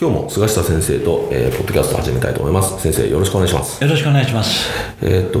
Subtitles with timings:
[0.00, 2.80] 今日も菅下先生と、えー、ポッドキャスト始めたいと思います。
[2.80, 3.82] 先生よろしくお願いします。
[3.82, 4.70] よろしくお願いします。
[5.02, 5.40] えっ、と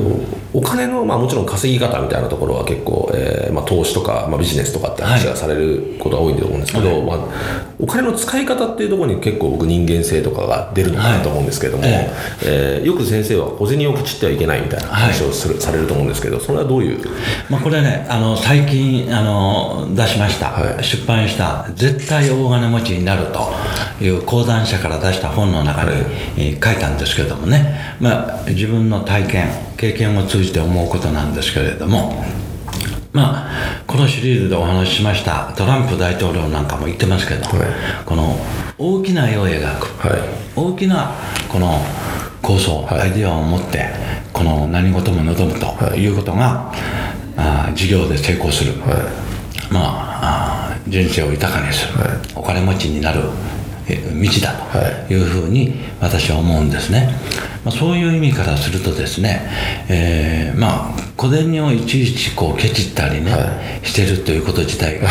[0.52, 7.18] お金のまあもちろん稼ぎ方みたいなところは結構、えーまあ、投資とか、まあ、ビジネスとかって話がされることが多いと思うんですけど、はい、まあ、
[7.80, 17.00] お金の使い方っていうところに結構僕人間性とかが出るのかなと思うんですけども、はい、ええー、よく先生は小銭を口ってはいけないみたいな話をする、はい、されると思うんですけどそれはどういう、
[17.48, 25.90] まあ、これねあの最近あの出しました、出版した「絶対大金持ちになる」という講談社から出したた本の中に、
[26.36, 32.24] え書いたんですけれどもね、まあ、自分の体験経験を通じて思うことなんですけれども
[33.12, 38.36] まあ、このシリーズでお話ししましたトランプ大統領なんかも言ってますけど、はい、この
[38.76, 40.20] 大きな絵を描く、はい、
[40.54, 41.14] 大きな
[41.48, 41.80] この
[42.42, 43.86] 構想、はい、アイデアを持って
[44.32, 46.06] この何事も望むとい。
[46.06, 46.72] うことが、
[47.36, 48.74] あ事業で成功する、
[49.70, 51.94] まあ人生を豊かにする、
[52.36, 53.22] お金持ちになる
[53.96, 54.54] 道だ
[55.08, 55.16] とい。
[55.16, 57.08] うふうに私は思うんですね、
[57.64, 59.48] まあ、そういう意味からするとですね、
[59.88, 63.38] えー、まあ小銭をいちいちこうケチったりね、は
[63.82, 65.08] い、してるということ自体が、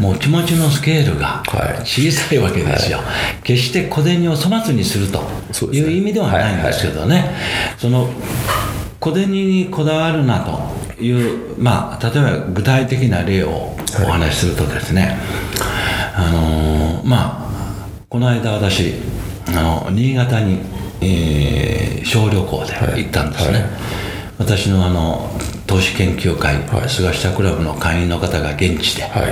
[0.00, 1.42] もう気持ちのスケールが
[1.84, 5.20] 小さいわけですよ、はい、決して小銭を粗末にすると
[5.72, 7.30] いう意味ではないんですけどね、
[7.78, 8.08] その
[8.98, 15.16] 小銭にこだわるなという、まあ、例えば具体的な例をお話しするとですね、
[16.16, 17.45] あのー、まあ
[18.16, 18.94] この間私
[19.48, 20.60] あの新潟に、
[21.02, 22.72] えー、小旅行で
[23.02, 23.60] 行ったんですね、はい。
[23.60, 23.70] はい、
[24.38, 25.30] 私のあの
[25.66, 29.24] 投資研究会、はい、菅下クラブの会員の方が現地で、はい、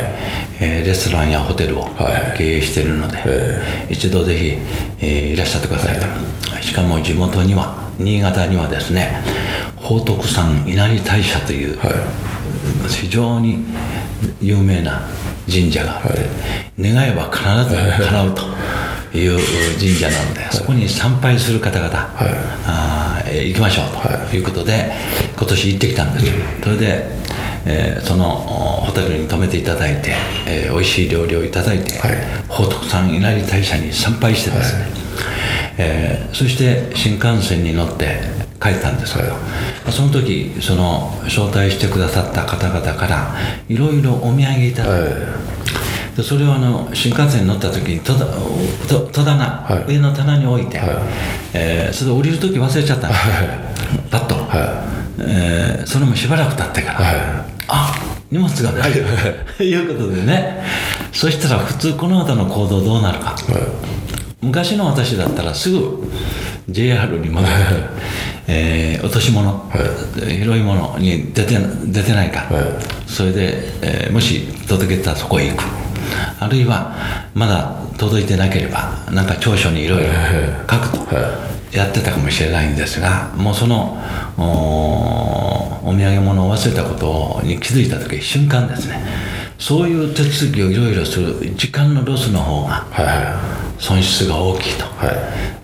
[0.61, 1.87] えー、レストランやホテルを
[2.37, 3.22] 経営しているので、は
[3.89, 4.59] い、一度ぜひ、
[5.01, 6.06] えー、いらっしゃってくださいと、
[6.61, 9.22] しかも地元には新潟にはですね
[9.77, 11.78] 宝徳山稲荷大社という、
[12.91, 13.65] 非常に
[14.43, 15.01] 有名な
[15.51, 16.28] 神社があって、
[16.78, 18.43] 願えば必ず叶うと
[19.15, 19.39] いう
[19.79, 22.31] 神社なので、そこに参拝する方々、はい、
[22.67, 24.37] あ行きましょうと。
[24.37, 24.41] い。
[24.41, 24.93] うことで、
[25.37, 26.27] 今年行ってきたんです、
[26.63, 27.07] それで、
[27.67, 30.13] えー、そのホテルに泊めていただいて、
[30.47, 32.17] えー、美味しい料理をいただいて、はい、
[32.49, 34.93] 宝徳山稲荷大社に参拝してですね、はい、
[35.79, 38.21] えー、そして新幹線に乗って
[38.61, 39.39] 帰ったんですけど、は
[39.89, 43.35] い、その時その招待してくださった方々から
[43.69, 45.15] いろいろお土産いただいて、
[46.17, 50.89] でそれをあの新幹線に乗った時に戸戸棚、はい、上の棚に置いて、はい、
[51.55, 53.09] えー、それで降りる時忘れちゃった。
[53.09, 54.85] んです、はい、パッと、は
[55.19, 55.23] い。
[55.23, 57.17] えー、それもしばらく経ってから、はい、
[57.69, 57.95] あ
[58.31, 58.93] 荷物がない。
[58.93, 59.75] とい。
[59.75, 60.63] うことでね。
[61.13, 63.37] そしたら普通この後の行動どうなるか、は
[64.43, 66.11] い、昔の私だったらすぐ
[66.69, 67.55] JR に戻って、
[68.49, 69.77] えー、落とし物、は
[70.27, 75.84] い、広いものに出て出てないか、はい、それで、えー、もし届けたらそこへ行く
[76.41, 76.95] あるいは
[77.34, 80.11] まだ届いてなければなんか長所にいろいろ
[80.71, 81.15] 書くと
[81.77, 83.97] やってたかもしれないんですがもうその
[84.37, 89.05] お土産物を忘れたことに気づいた時瞬間ですね。
[89.59, 92.84] そういう手続きをいろいろする時間のロスの方が
[93.78, 95.12] 損失が大きいと、は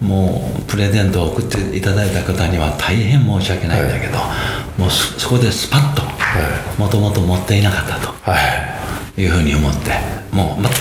[0.01, 4.33] い、もうプレゼントを送っていただいた方には大変申し訳ないんだけど、は
[4.79, 6.03] い、もうそこでスパッと
[6.81, 8.13] もともと持っていなかったと。
[8.23, 8.81] はい。
[9.21, 10.77] いうふうに思ってもう全く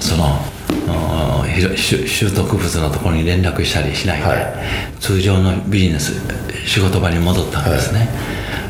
[0.00, 0.38] その
[1.76, 4.54] 習得物のところに連絡したりしないで、はい、
[5.00, 6.12] 通常のビジネス
[6.66, 8.08] 仕事場に戻ったんですね、はい、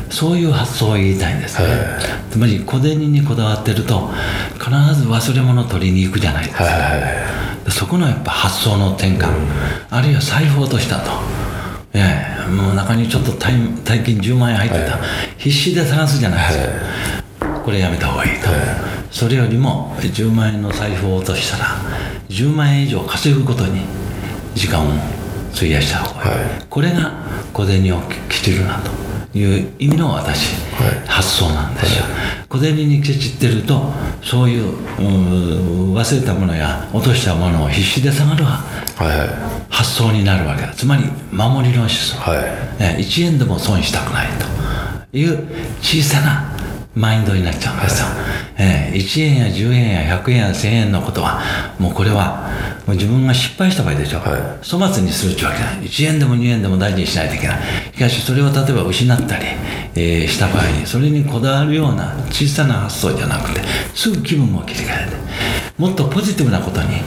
[0.09, 1.77] そういう発想を言いたいんですね、はい、
[2.31, 4.09] つまり小銭にこだわってると
[4.53, 6.65] 必ず忘れ物を取りに行くじゃないですか、
[7.69, 9.47] そこのやっぱ発想の転換、うん、
[9.89, 11.11] あるいは財布落としたと。
[11.93, 13.53] ええもう中にちょっと大
[14.03, 14.97] 金10万円入ってた、
[15.37, 16.67] 必死で探すじゃないです
[17.39, 18.47] か、これやめた方がいいと、
[19.11, 21.65] それよりも10万円の財布を落としたら
[22.29, 23.81] 10万円以上稼ぐことに
[24.55, 24.91] 時間を
[25.53, 27.11] 費やした方がいい、はい、これが
[27.53, 33.91] 小銭をケチるなという意味の私、はい、発想なんですよ、はい、小銭にケチってると
[34.23, 34.73] そういう
[35.93, 38.45] 忘れたものや落としたものを必死で探る
[39.69, 40.73] 発想になるわけだ。
[40.73, 42.35] つまり守りの思想、は
[42.97, 44.27] い、1円でも損したくない
[45.11, 45.47] という
[45.81, 46.51] 小さな
[46.93, 48.07] マインドになっちゃうんですよ、
[48.61, 51.41] えー、1円や10円や100円や1000円のことは
[51.79, 52.47] もうこれは
[52.85, 55.87] もう自分が失敗した場合でしょ、はい、粗末にするってわけない。
[55.87, 57.59] 1円でも2円でも大事にしないといけない。
[57.93, 59.45] しかしそれを例えば失ったり、
[59.95, 63.61] えー、した場合にそれにこだわるような小さな発想じゃなくて
[63.95, 65.15] すぐ気分を切り替えて
[65.77, 67.01] もっとポジティブなことに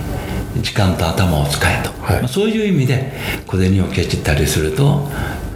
[0.61, 3.13] 時間と頭を使えと、はい、まあ、そういう意味で
[3.47, 5.09] 小銭をケチったりすると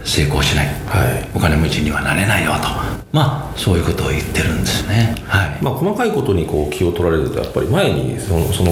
[0.03, 5.63] 成功しない、はい、お金持ちにはなれないよとまあそういうことを言ってるんですね、はい。
[5.63, 8.71] まあ、細かいことにこう気を取られるとやっぱり前にそのその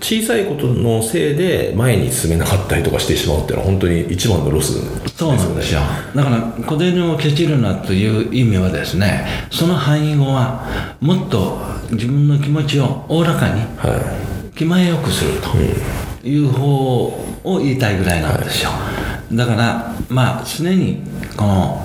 [0.00, 5.10] 小さいことのせいで前に進めなかったりとかしてしまうっていうのは本当に一番のロスですよね。
[5.16, 5.80] そうなんですよ。
[6.14, 11.58] だから小銭をケチるなという意味はですねその範囲語はもっと
[11.92, 17.04] 自分の気持ちをおおらかに、はい、気前よくするという方
[17.44, 21.02] を言いたいぐらいなんですよ、はい、だからまあ常に
[21.36, 21.82] この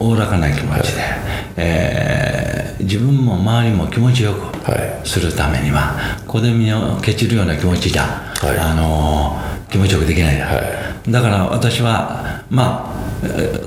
[0.00, 1.10] おおらかな気持ちで、はい、
[1.56, 5.96] えー、自分も周りも気持ちよくするためには、
[6.26, 10.60] 小銭をケチるような気持ちじゃ、はい、あのー、気持ちよくできない、は
[11.06, 13.01] い、だから私はまあ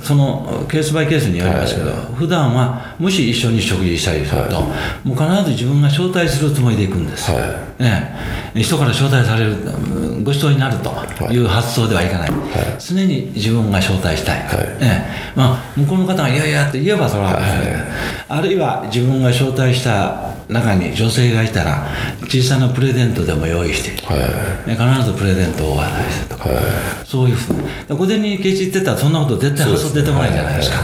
[0.03, 4.61] そのケースバイケースによりますけど、はい、普段はもし一緒に食事したりすると、は
[5.05, 7.39] い、もう必ず自分が招待するつもりで行くんです、は
[7.79, 7.83] い。
[7.83, 8.15] ね、
[8.55, 9.55] 人から招待される
[10.23, 10.91] ご馳走になると
[11.31, 11.37] い。
[11.37, 12.39] う発想ではいかない、はい、
[12.79, 14.81] 常に自分が招待したい、はい。
[14.81, 15.05] ね
[15.35, 17.41] まあ、向こうの方が「いやいや」って言えばそれは、はい、
[18.27, 21.87] あるいは自分が招待した中に女性がいたら
[22.23, 26.63] 小さなプレゼントでも用意して、はい、必ずプレゼントをお渡しするとか、はい、
[27.05, 30.77] そういうふうに小銭にケチってたらそんなこと絶対発想出てこないじゃないですか、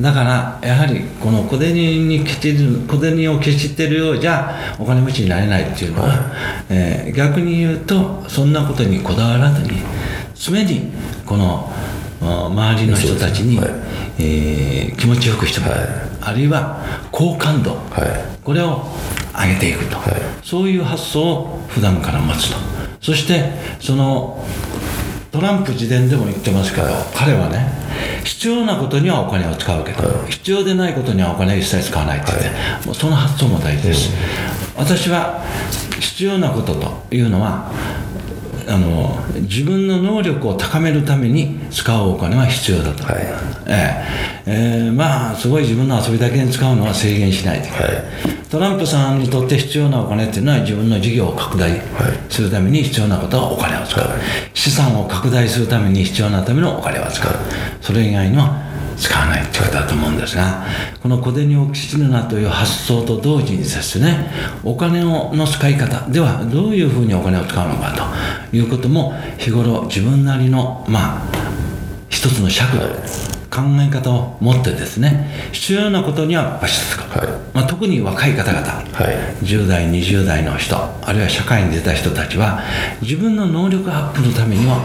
[0.00, 6.18] だからやはりこの小銭にケチる小銭をケチってるようじゃお金持ちになれないっていうのは、はい、
[6.70, 9.80] えー、逆に言うとそんなことにこだわらずに
[10.34, 10.92] 常に
[11.24, 11.72] この
[12.20, 13.70] 周りの人たちに、はい、
[14.18, 15.88] えー、気持ちよくしてもらう、はい、
[16.20, 16.80] あるいは
[17.12, 18.80] 好感度、はい、これを
[19.34, 22.56] 上げていくと、はい、そういう発想を普段から持つと。
[22.98, 24.42] そしてその
[25.30, 27.70] トランプ自伝でも言ってますけど、彼はね
[28.24, 34.14] 必要なことにはお金を使うけど、必要でないことにはお金を一切使わないって言って、もうその発想も大事です、
[34.78, 35.44] 私は
[36.00, 37.70] 必要なことというのは
[38.68, 43.26] あの自分の能力を高めるために使うお金は必要だと、はい、
[43.66, 44.04] え
[44.46, 44.90] え。
[44.90, 47.68] ー、まあすごい自分の遊びだけに使うのは制限しないと。
[47.68, 51.80] はい、トランプさんにとって必要なお金っていうのは自分の事業を拡大
[52.28, 54.18] するために必要なことはお金を使う、はい、
[54.52, 57.32] 資産を拡大するために必要なためのお金を使う。
[57.80, 58.67] それ以外には
[58.98, 60.64] 使わないってことだと思うんですが
[61.02, 64.30] この小銭をきちるなという発想と同時にですね
[64.64, 67.92] お金をの使い方ではどういうふうにお金を使うのか
[68.50, 71.22] ということも日頃自分なりのまあ
[72.08, 82.60] 一つの尺度考え方を持ってですね必要なことにはバシッと使う、はい、まあ、特に若い方々、はい、10代20代の人あるいは社会に出た人たちは
[83.00, 84.76] 自分の能力アップのためには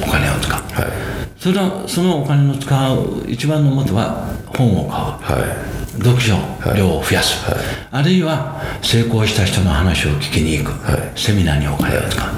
[0.00, 1.15] お金を使う、はい
[1.46, 5.54] それはそのお金の使う一番のもとは本を買う、は
[5.96, 6.34] い、読書
[6.74, 7.58] 量を増やす、はい、
[7.92, 12.28] あるいは成功した人の話を聞きに行く、はい、セミナーにお金を使う、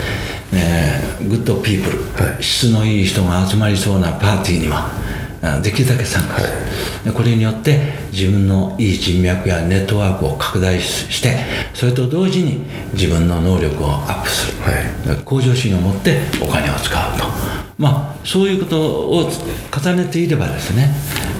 [0.52, 4.92] えー、 good people、質のいい人が集まりそうなパーティーには
[5.62, 7.80] できるだけ参加する、これによって
[8.12, 11.34] 自分のいい人脈やネットワークを拡大して
[11.72, 16.87] それと同時に自分の能力をアップする、向上心を持ってお金を使
[17.78, 19.30] まあ、そういうことを
[19.70, 20.92] 重ねていればですね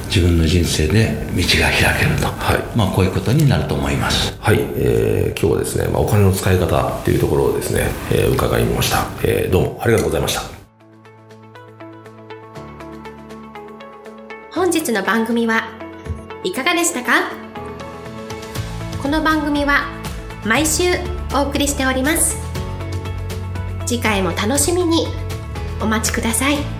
[0.06, 2.78] 自分の人生で道が開けると、はい。
[2.78, 4.36] まあ、こういうことになると思います。
[4.40, 10.42] はい、えー、今日はですね、まあ、お金の使い方っていうところをですね、えー、伺いました、えー、どうもありがとうございました。
[14.52, 15.68] 本日の番組は
[16.44, 17.32] いかがでしたか？
[19.02, 19.86] この番組は
[20.46, 20.84] 毎週
[21.34, 22.36] お送りしております。
[23.86, 25.08] 次回も楽しみに
[25.80, 26.77] お待ちください。